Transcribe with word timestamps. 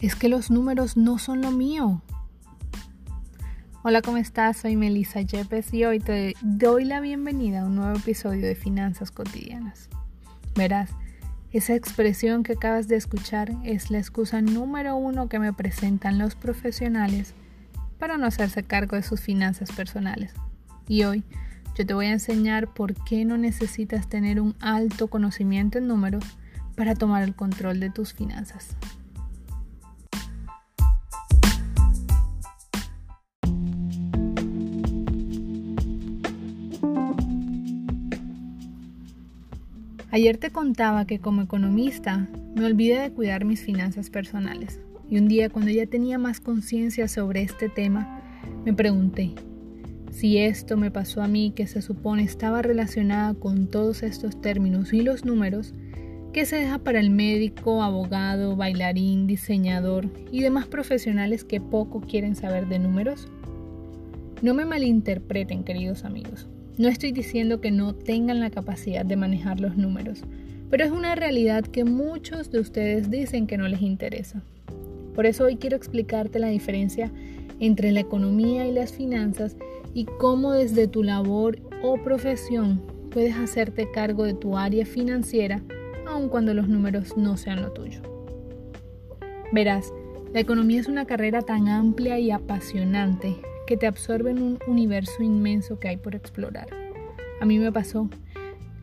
Es 0.00 0.16
que 0.16 0.30
los 0.30 0.50
números 0.50 0.96
no 0.96 1.18
son 1.18 1.42
lo 1.42 1.50
mío. 1.50 2.00
Hola, 3.82 4.00
¿cómo 4.00 4.16
estás? 4.16 4.56
Soy 4.56 4.74
Melissa 4.74 5.20
Yepes 5.20 5.74
y 5.74 5.84
hoy 5.84 6.00
te 6.00 6.34
doy 6.40 6.86
la 6.86 7.00
bienvenida 7.00 7.60
a 7.60 7.66
un 7.66 7.74
nuevo 7.74 7.98
episodio 7.98 8.46
de 8.46 8.54
Finanzas 8.54 9.10
Cotidianas. 9.10 9.90
Verás, 10.54 10.88
esa 11.52 11.74
expresión 11.74 12.44
que 12.44 12.54
acabas 12.54 12.88
de 12.88 12.96
escuchar 12.96 13.52
es 13.62 13.90
la 13.90 13.98
excusa 13.98 14.40
número 14.40 14.96
uno 14.96 15.28
que 15.28 15.38
me 15.38 15.52
presentan 15.52 16.16
los 16.16 16.34
profesionales 16.34 17.34
para 17.98 18.16
no 18.16 18.24
hacerse 18.24 18.62
cargo 18.62 18.96
de 18.96 19.02
sus 19.02 19.20
finanzas 19.20 19.70
personales. 19.70 20.32
Y 20.88 21.04
hoy 21.04 21.24
yo 21.76 21.84
te 21.84 21.92
voy 21.92 22.06
a 22.06 22.12
enseñar 22.12 22.72
por 22.72 22.94
qué 23.04 23.26
no 23.26 23.36
necesitas 23.36 24.08
tener 24.08 24.40
un 24.40 24.56
alto 24.60 25.08
conocimiento 25.08 25.76
en 25.76 25.88
números 25.88 26.24
para 26.74 26.94
tomar 26.94 27.22
el 27.22 27.34
control 27.34 27.80
de 27.80 27.90
tus 27.90 28.14
finanzas. 28.14 28.76
Ayer 40.12 40.38
te 40.38 40.50
contaba 40.50 41.04
que 41.04 41.20
como 41.20 41.42
economista 41.42 42.28
me 42.56 42.64
olvidé 42.64 42.98
de 42.98 43.12
cuidar 43.12 43.44
mis 43.44 43.60
finanzas 43.60 44.10
personales 44.10 44.80
y 45.08 45.18
un 45.18 45.28
día 45.28 45.50
cuando 45.50 45.70
ya 45.70 45.86
tenía 45.86 46.18
más 46.18 46.40
conciencia 46.40 47.06
sobre 47.06 47.42
este 47.42 47.68
tema, 47.68 48.20
me 48.64 48.72
pregunté, 48.72 49.34
si 50.10 50.38
esto 50.38 50.76
me 50.76 50.90
pasó 50.90 51.22
a 51.22 51.28
mí 51.28 51.52
que 51.54 51.68
se 51.68 51.80
supone 51.80 52.24
estaba 52.24 52.60
relacionada 52.60 53.34
con 53.34 53.68
todos 53.68 54.02
estos 54.02 54.40
términos 54.40 54.92
y 54.92 55.02
los 55.02 55.24
números, 55.24 55.74
¿qué 56.32 56.44
se 56.44 56.56
deja 56.56 56.78
para 56.78 56.98
el 56.98 57.10
médico, 57.10 57.80
abogado, 57.84 58.56
bailarín, 58.56 59.28
diseñador 59.28 60.08
y 60.32 60.42
demás 60.42 60.66
profesionales 60.66 61.44
que 61.44 61.60
poco 61.60 62.00
quieren 62.00 62.34
saber 62.34 62.66
de 62.66 62.80
números? 62.80 63.28
No 64.42 64.54
me 64.54 64.64
malinterpreten, 64.64 65.62
queridos 65.62 66.04
amigos. 66.04 66.48
No 66.80 66.88
estoy 66.88 67.12
diciendo 67.12 67.60
que 67.60 67.70
no 67.70 67.94
tengan 67.94 68.40
la 68.40 68.48
capacidad 68.48 69.04
de 69.04 69.14
manejar 69.14 69.60
los 69.60 69.76
números, 69.76 70.22
pero 70.70 70.82
es 70.82 70.90
una 70.90 71.14
realidad 71.14 71.62
que 71.62 71.84
muchos 71.84 72.50
de 72.50 72.58
ustedes 72.58 73.10
dicen 73.10 73.46
que 73.46 73.58
no 73.58 73.68
les 73.68 73.82
interesa. 73.82 74.40
Por 75.14 75.26
eso 75.26 75.44
hoy 75.44 75.56
quiero 75.56 75.76
explicarte 75.76 76.38
la 76.38 76.48
diferencia 76.48 77.12
entre 77.58 77.92
la 77.92 78.00
economía 78.00 78.66
y 78.66 78.72
las 78.72 78.94
finanzas 78.94 79.58
y 79.92 80.06
cómo 80.06 80.52
desde 80.52 80.88
tu 80.88 81.02
labor 81.02 81.58
o 81.82 82.02
profesión 82.02 82.80
puedes 83.10 83.36
hacerte 83.36 83.90
cargo 83.92 84.24
de 84.24 84.32
tu 84.32 84.56
área 84.56 84.86
financiera 84.86 85.60
aun 86.06 86.30
cuando 86.30 86.54
los 86.54 86.66
números 86.66 87.14
no 87.14 87.36
sean 87.36 87.60
lo 87.60 87.72
tuyo. 87.72 88.00
Verás, 89.52 89.92
la 90.32 90.40
economía 90.40 90.80
es 90.80 90.88
una 90.88 91.04
carrera 91.04 91.42
tan 91.42 91.68
amplia 91.68 92.18
y 92.18 92.30
apasionante 92.30 93.36
que 93.70 93.76
te 93.76 93.86
absorben 93.86 94.42
un 94.42 94.58
universo 94.66 95.22
inmenso 95.22 95.78
que 95.78 95.86
hay 95.86 95.96
por 95.96 96.16
explorar. 96.16 96.66
A 97.40 97.44
mí 97.44 97.60
me 97.60 97.70
pasó. 97.70 98.10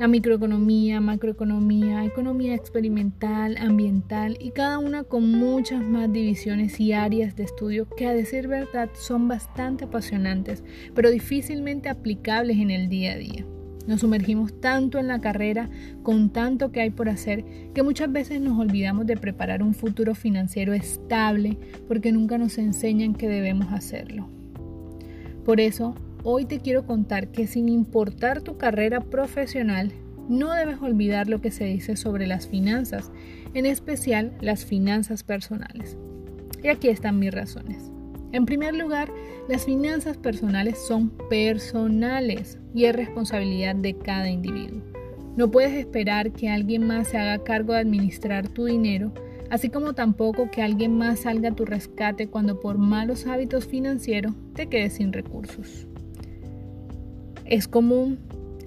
La 0.00 0.08
microeconomía, 0.08 1.00
macroeconomía, 1.00 2.04
economía 2.04 2.56
experimental, 2.56 3.58
ambiental 3.58 4.36
y 4.40 4.50
cada 4.50 4.80
una 4.80 5.04
con 5.04 5.30
muchas 5.30 5.84
más 5.84 6.12
divisiones 6.12 6.80
y 6.80 6.94
áreas 6.94 7.36
de 7.36 7.44
estudio 7.44 7.88
que 7.90 8.08
a 8.08 8.12
decir 8.12 8.48
verdad 8.48 8.90
son 8.94 9.28
bastante 9.28 9.84
apasionantes, 9.84 10.64
pero 10.96 11.12
difícilmente 11.12 11.88
aplicables 11.88 12.56
en 12.56 12.72
el 12.72 12.88
día 12.88 13.12
a 13.12 13.18
día. 13.18 13.46
Nos 13.86 14.00
sumergimos 14.00 14.60
tanto 14.60 14.98
en 14.98 15.06
la 15.06 15.20
carrera, 15.20 15.70
con 16.02 16.30
tanto 16.30 16.72
que 16.72 16.80
hay 16.80 16.90
por 16.90 17.08
hacer, 17.08 17.44
que 17.72 17.84
muchas 17.84 18.10
veces 18.10 18.40
nos 18.40 18.58
olvidamos 18.58 19.06
de 19.06 19.16
preparar 19.16 19.62
un 19.62 19.74
futuro 19.74 20.16
financiero 20.16 20.74
estable 20.74 21.56
porque 21.86 22.10
nunca 22.10 22.36
nos 22.36 22.58
enseñan 22.58 23.14
que 23.14 23.28
debemos 23.28 23.72
hacerlo. 23.72 24.41
Por 25.44 25.60
eso, 25.60 25.94
hoy 26.22 26.44
te 26.44 26.60
quiero 26.60 26.86
contar 26.86 27.28
que 27.28 27.46
sin 27.46 27.68
importar 27.68 28.42
tu 28.42 28.56
carrera 28.56 29.00
profesional, 29.00 29.92
no 30.28 30.52
debes 30.54 30.80
olvidar 30.80 31.28
lo 31.28 31.40
que 31.40 31.50
se 31.50 31.64
dice 31.64 31.96
sobre 31.96 32.26
las 32.26 32.46
finanzas, 32.46 33.10
en 33.54 33.66
especial 33.66 34.32
las 34.40 34.64
finanzas 34.64 35.24
personales. 35.24 35.96
Y 36.62 36.68
aquí 36.68 36.88
están 36.88 37.18
mis 37.18 37.34
razones. 37.34 37.90
En 38.30 38.46
primer 38.46 38.74
lugar, 38.74 39.10
las 39.48 39.64
finanzas 39.64 40.16
personales 40.16 40.78
son 40.78 41.10
personales 41.28 42.58
y 42.72 42.84
es 42.84 42.94
responsabilidad 42.94 43.74
de 43.74 43.94
cada 43.98 44.30
individuo. 44.30 44.80
No 45.36 45.50
puedes 45.50 45.72
esperar 45.72 46.32
que 46.32 46.48
alguien 46.48 46.86
más 46.86 47.08
se 47.08 47.18
haga 47.18 47.42
cargo 47.42 47.72
de 47.72 47.80
administrar 47.80 48.48
tu 48.48 48.66
dinero 48.66 49.12
así 49.52 49.68
como 49.68 49.92
tampoco 49.92 50.50
que 50.50 50.62
alguien 50.62 50.96
más 50.96 51.20
salga 51.20 51.50
a 51.50 51.54
tu 51.54 51.66
rescate 51.66 52.26
cuando 52.26 52.58
por 52.58 52.78
malos 52.78 53.26
hábitos 53.26 53.66
financieros 53.66 54.32
te 54.54 54.66
quedes 54.66 54.94
sin 54.94 55.12
recursos. 55.12 55.86
Es 57.44 57.68
común 57.68 58.18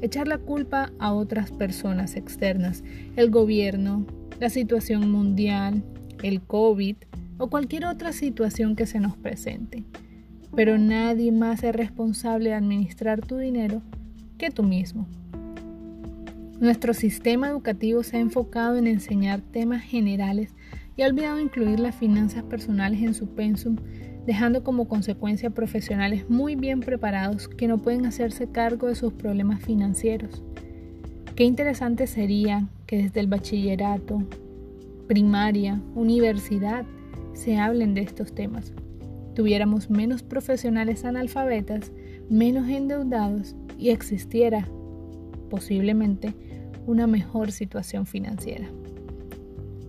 echar 0.03 0.27
la 0.27 0.37
culpa 0.37 0.91
a 0.99 1.11
otras 1.11 1.49
personas 1.49 2.15
externas, 2.15 2.83
el 3.15 3.31
gobierno, 3.31 4.05
la 4.39 4.51
situación 4.51 5.09
mundial, 5.09 5.81
el 6.21 6.39
COVID 6.41 6.97
o 7.39 7.49
cualquier 7.49 7.87
otra 7.87 8.13
situación 8.13 8.75
que 8.75 8.85
se 8.85 8.99
nos 8.99 9.17
presente. 9.17 9.83
Pero 10.55 10.77
nadie 10.77 11.31
más 11.31 11.63
es 11.63 11.73
responsable 11.73 12.49
de 12.49 12.55
administrar 12.57 13.21
tu 13.21 13.37
dinero 13.37 13.81
que 14.37 14.51
tú 14.51 14.61
mismo. 14.61 15.07
Nuestro 16.59 16.93
sistema 16.93 17.49
educativo 17.49 18.01
se 18.03 18.15
ha 18.15 18.21
enfocado 18.21 18.77
en 18.77 18.87
enseñar 18.87 19.41
temas 19.41 19.83
generales 19.83 20.53
y 20.95 21.01
ha 21.01 21.07
olvidado 21.07 21.41
incluir 21.41 21.81
las 21.81 21.95
finanzas 21.95 22.43
personales 22.43 23.01
en 23.01 23.13
su 23.13 23.27
pensum, 23.27 23.75
dejando 24.25 24.63
como 24.63 24.87
consecuencia 24.87 25.49
profesionales 25.49 26.29
muy 26.29 26.55
bien 26.55 26.79
preparados 26.79 27.49
que 27.49 27.67
no 27.67 27.79
pueden 27.79 28.05
hacerse 28.05 28.47
cargo 28.47 28.87
de 28.87 28.95
sus 28.95 29.11
problemas 29.11 29.61
financieros. 29.63 30.43
Qué 31.35 31.43
interesante 31.43 32.07
sería 32.07 32.69
que 32.87 33.03
desde 33.03 33.19
el 33.19 33.27
bachillerato, 33.27 34.23
primaria, 35.07 35.81
universidad, 35.93 36.85
se 37.33 37.57
hablen 37.57 37.93
de 37.93 38.01
estos 38.01 38.33
temas. 38.33 38.71
Tuviéramos 39.33 39.89
menos 39.89 40.23
profesionales 40.23 41.03
analfabetas, 41.03 41.91
menos 42.29 42.69
endeudados 42.69 43.57
y 43.77 43.89
existiera, 43.89 44.65
posiblemente, 45.55 46.33
una 46.85 47.07
mejor 47.07 47.53
situación 47.53 48.05
financiera. 48.05 48.67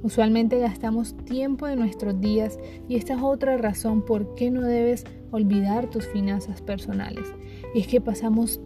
Usualmente 0.05 0.61
gastamos 0.61 1.17
tiempo 1.25 1.67
de 1.67 1.75
nuestros 1.75 2.21
días 2.21 2.57
y 2.89 2.95
esta 2.95 3.15
es 3.15 3.21
otra 3.21 3.57
razón 3.57 4.05
por 4.05 4.37
qué 4.37 4.53
no 4.53 4.63
debes 4.63 5.05
olvidar 5.33 5.91
tus 5.91 6.07
finanzas 6.07 6.63
personales. 6.63 7.27
Es 7.75 7.89
que 7.89 8.01
pasamos 8.01 8.61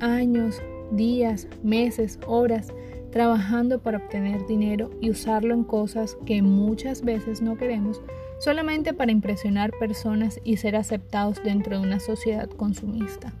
años, 0.00 0.60
días, 0.90 1.46
meses, 1.62 2.18
horas 2.26 2.72
trabajando 3.12 3.80
para 3.80 3.98
obtener 3.98 4.44
dinero 4.48 4.90
y 5.00 5.10
usarlo 5.10 5.54
en 5.54 5.62
cosas 5.62 6.16
que 6.26 6.42
muchas 6.42 7.02
veces 7.02 7.42
no 7.42 7.56
queremos 7.56 8.02
solamente 8.40 8.92
para 8.92 9.12
impresionar 9.12 9.70
personas 9.78 10.40
y 10.42 10.56
ser 10.56 10.74
aceptados 10.74 11.40
dentro 11.44 11.78
de 11.78 11.86
una 11.86 12.00
sociedad 12.00 12.50
consumista. 12.50 13.32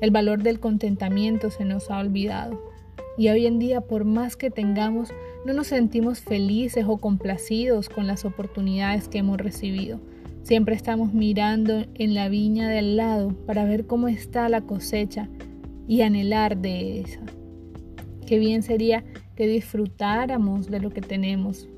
El 0.00 0.10
valor 0.10 0.42
del 0.42 0.60
contentamiento 0.60 1.50
se 1.50 1.64
nos 1.64 1.90
ha 1.90 1.98
olvidado 1.98 2.60
y 3.18 3.28
hoy 3.28 3.46
en 3.46 3.58
día, 3.58 3.80
por 3.80 4.04
más 4.04 4.36
que 4.36 4.50
tengamos, 4.50 5.10
no 5.46 5.54
nos 5.54 5.68
sentimos 5.68 6.20
felices 6.20 6.84
o 6.86 6.98
complacidos 6.98 7.88
con 7.88 8.06
las 8.06 8.24
oportunidades 8.24 9.08
que 9.08 9.18
hemos 9.18 9.38
recibido. 9.38 10.00
Siempre 10.42 10.74
estamos 10.74 11.14
mirando 11.14 11.84
en 11.94 12.14
la 12.14 12.28
viña 12.28 12.68
del 12.68 12.96
lado 12.96 13.30
para 13.46 13.64
ver 13.64 13.86
cómo 13.86 14.08
está 14.08 14.48
la 14.48 14.60
cosecha 14.60 15.28
y 15.88 16.02
anhelar 16.02 16.58
de 16.58 17.00
esa. 17.00 17.20
Qué 18.26 18.38
bien 18.38 18.62
sería 18.62 19.02
que 19.34 19.46
disfrutáramos 19.46 20.70
de 20.70 20.80
lo 20.80 20.90
que 20.90 21.00
tenemos, 21.00 21.68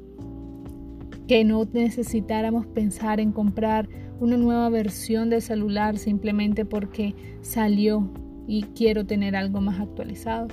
que 1.29 1.45
no 1.45 1.65
necesitáramos 1.73 2.67
pensar 2.67 3.21
en 3.21 3.31
comprar 3.31 3.89
una 4.19 4.37
nueva 4.37 4.69
versión 4.69 5.31
del 5.31 5.43
celular 5.43 5.97
simplemente 5.99 6.65
porque 6.65 7.15
salió 7.43 8.11
y 8.49 8.63
quiero 8.75 9.07
tener 9.07 9.37
algo 9.37 9.61
más 9.61 9.79
actualizado 9.79 10.49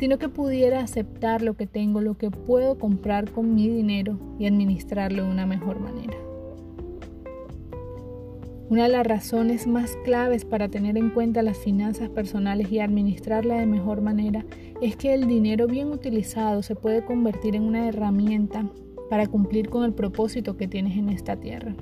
sino 0.00 0.16
que 0.16 0.30
pudiera 0.30 0.80
aceptar 0.80 1.42
lo 1.42 1.58
que 1.58 1.66
tengo, 1.66 2.00
lo 2.00 2.16
que 2.16 2.30
puedo 2.30 2.78
comprar 2.78 3.30
con 3.30 3.54
mi 3.54 3.68
dinero 3.68 4.18
y 4.38 4.46
administrarlo 4.46 5.24
de 5.24 5.30
una 5.30 5.44
mejor 5.44 5.78
manera. 5.78 6.16
Una 8.70 8.84
de 8.84 8.88
las 8.88 9.06
razones 9.06 9.66
más 9.66 9.98
claves 10.04 10.46
para 10.46 10.70
tener 10.70 10.96
en 10.96 11.10
cuenta 11.10 11.42
las 11.42 11.58
finanzas 11.58 12.08
personales 12.08 12.72
y 12.72 12.78
administrarla 12.78 13.58
de 13.58 13.66
mejor 13.66 14.00
manera 14.00 14.46
es 14.80 14.96
que 14.96 15.12
el 15.12 15.26
dinero 15.26 15.66
bien 15.66 15.88
utilizado 15.88 16.62
se 16.62 16.76
puede 16.76 17.04
convertir 17.04 17.54
en 17.54 17.64
una 17.64 17.86
herramienta 17.86 18.64
para 19.10 19.26
cumplir 19.26 19.68
con 19.68 19.82
el 19.82 19.92
propósito 19.92 20.56
que 20.56 20.68
tienes 20.68 20.96
en 20.96 21.08
esta 21.08 21.34
tierra. 21.34 21.74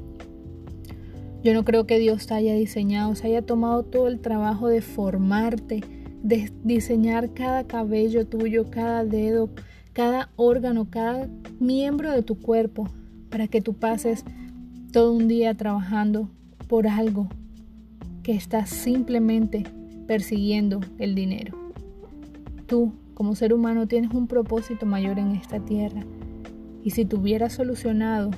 Yo 1.44 1.52
no 1.52 1.62
creo 1.64 1.86
que 1.86 1.98
Dios 1.98 2.26
te 2.26 2.34
haya 2.34 2.54
diseñado, 2.54 3.14
se 3.14 3.26
haya 3.28 3.42
tomado 3.42 3.84
todo 3.84 4.08
el 4.08 4.18
trabajo 4.18 4.66
de 4.66 4.80
formarte, 4.80 5.84
de 6.22 6.50
diseñar 6.64 7.34
cada 7.34 7.64
cabello 7.64 8.26
tuyo, 8.26 8.70
cada 8.70 9.04
dedo, 9.04 9.50
cada 9.92 10.30
órgano, 10.36 10.88
cada 10.90 11.28
miembro 11.60 12.10
de 12.12 12.22
tu 12.22 12.40
cuerpo, 12.40 12.88
para 13.28 13.46
que 13.46 13.60
tú 13.60 13.74
pases 13.74 14.24
todo 14.90 15.12
un 15.12 15.28
día 15.28 15.54
trabajando 15.54 16.30
por 16.66 16.88
algo 16.88 17.28
que 18.22 18.32
estás 18.32 18.70
simplemente 18.70 19.64
persiguiendo 20.06 20.80
el 20.98 21.14
dinero. 21.14 21.56
Tú, 22.66 22.94
como 23.12 23.34
ser 23.34 23.52
humano, 23.52 23.86
tienes 23.86 24.12
un 24.12 24.26
propósito 24.26 24.86
mayor 24.86 25.18
en 25.18 25.32
esta 25.32 25.60
tierra. 25.60 26.04
Y 26.82 26.90
si 26.90 27.04
tuvieras 27.04 27.54
solucionado 27.54 28.30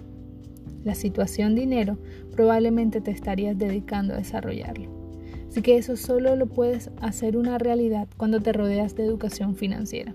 la 0.84 0.94
situación 0.94 1.54
dinero, 1.54 1.98
probablemente 2.32 3.00
te 3.00 3.10
estarías 3.10 3.58
dedicando 3.58 4.14
a 4.14 4.18
desarrollarlo. 4.18 5.00
Así 5.48 5.62
que 5.62 5.76
eso 5.76 5.96
solo 5.96 6.36
lo 6.36 6.46
puedes 6.46 6.90
hacer 7.00 7.36
una 7.36 7.58
realidad 7.58 8.08
cuando 8.16 8.40
te 8.40 8.52
rodeas 8.52 8.94
de 8.94 9.04
educación 9.04 9.56
financiera. 9.56 10.14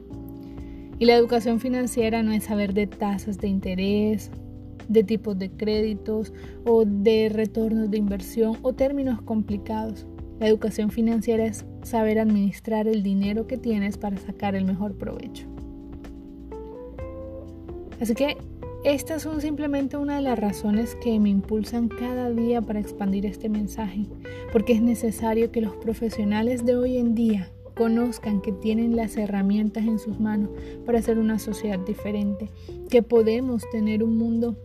Y 0.98 1.06
la 1.06 1.16
educación 1.16 1.60
financiera 1.60 2.24
no 2.24 2.32
es 2.32 2.46
saber 2.46 2.74
de 2.74 2.88
tasas 2.88 3.38
de 3.38 3.50
interés, 3.50 4.32
de 4.88 5.04
tipos 5.04 5.38
de 5.38 5.50
créditos 5.50 6.32
o 6.66 6.86
de 6.86 7.30
retornos 7.30 7.92
de 7.92 7.98
inversión 7.98 8.58
o 8.62 8.74
términos 8.74 9.22
complicados. 9.22 10.08
La 10.40 10.48
educación 10.48 10.90
financiera 10.90 11.46
es 11.46 11.66
saber 11.84 12.20
administrar 12.20 12.88
el 12.88 13.04
dinero 13.04 13.46
que 13.46 13.58
tienes 13.58 13.98
para 13.98 14.18
sacar 14.18 14.56
el 14.56 14.66
mejor 14.66 14.98
provecho. 14.98 15.48
Así 18.00 18.14
que 18.14 18.38
estas 18.84 19.24
son 19.24 19.42
simplemente 19.42 19.98
una 19.98 20.18
de 20.18 20.22
las 20.22 20.38
razones 20.38 20.96
que 20.96 21.20
me 21.20 21.30
impulsan 21.30 21.88
cada 21.88 22.30
día 22.30 22.62
para 22.62 22.80
expandir 22.80 23.26
este 23.26 23.50
mensaje, 23.50 24.06
porque 24.52 24.74
es 24.74 24.82
necesario 24.82 25.52
que 25.52 25.62
los 25.62 25.76
profesionales 25.78 26.66
de 26.66 26.76
hoy 26.76 26.98
en 26.98 27.16
día 27.16 27.50
conozcan 27.76 28.42
que 28.42 28.52
tienen 28.52 28.96
las 28.96 29.18
herramientas 29.18 29.86
en 29.86 30.00
sus 30.00 30.20
manos 30.20 30.50
para 30.86 31.00
hacer 31.00 31.18
una 31.18 31.40
sociedad 31.40 31.80
diferente, 31.80 32.50
que 32.90 33.02
podemos 33.02 33.64
tener 33.72 34.04
un 34.04 34.18
mundo 34.18 34.56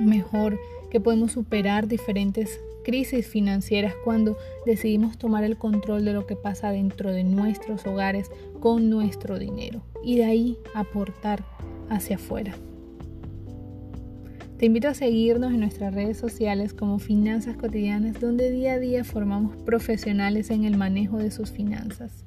mejor, 0.00 0.58
que 0.90 1.00
podemos 1.00 1.32
superar 1.32 1.88
diferentes 1.88 2.60
crisis 2.84 3.26
financieras 3.26 3.94
cuando 4.04 4.36
decidimos 4.64 5.18
tomar 5.18 5.44
el 5.44 5.56
control 5.56 6.04
de 6.04 6.12
lo 6.12 6.26
que 6.26 6.36
pasa 6.36 6.70
dentro 6.70 7.10
de 7.12 7.24
nuestros 7.24 7.86
hogares 7.86 8.30
con 8.60 8.90
nuestro 8.90 9.38
dinero 9.38 9.82
y 10.04 10.16
de 10.16 10.24
ahí 10.24 10.58
aportar 10.74 11.44
hacia 11.90 12.16
afuera. 12.16 12.54
Te 14.58 14.64
invito 14.64 14.88
a 14.88 14.94
seguirnos 14.94 15.52
en 15.52 15.60
nuestras 15.60 15.94
redes 15.94 16.16
sociales 16.16 16.72
como 16.72 16.98
Finanzas 16.98 17.56
Cotidianas, 17.56 18.18
donde 18.20 18.50
día 18.50 18.72
a 18.72 18.78
día 18.78 19.04
formamos 19.04 19.54
profesionales 19.56 20.50
en 20.50 20.64
el 20.64 20.78
manejo 20.78 21.18
de 21.18 21.30
sus 21.30 21.50
finanzas. 21.50 22.24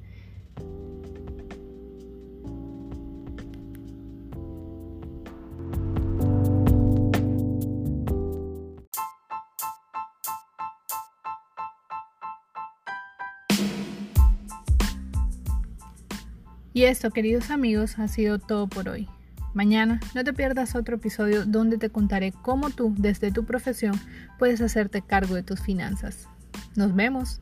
Y 16.80 16.84
esto, 16.84 17.10
queridos 17.10 17.50
amigos, 17.50 18.00
ha 18.00 18.08
sido 18.08 18.40
todo 18.40 18.68
por 18.68 18.88
hoy. 18.88 19.10
Mañana 19.54 20.00
no 20.13 20.24
te 20.24 20.34
pierdas 20.34 20.75
otro 20.75 20.98
episodio 20.98 21.46
donde 21.46 21.78
te 21.78 21.90
contaré 21.90 22.31
cómo 22.31 22.69
tú, 22.69 22.94
desde 22.98 23.31
tu 23.31 23.46
profesión, 23.46 24.00
puedes 24.38 24.62
hacerte 24.62 25.01
cargo 25.01 25.36
de 25.36 25.44
tus 25.44 25.62
finanzas. 25.62 26.28
Nos 26.75 26.96
vemos. 26.96 27.42